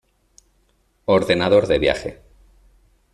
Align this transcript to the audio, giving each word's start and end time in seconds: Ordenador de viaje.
Ordenador 1.17 1.67
de 1.67 1.77
viaje. 1.87 2.17